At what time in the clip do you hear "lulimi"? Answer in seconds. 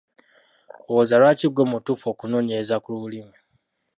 2.97-3.37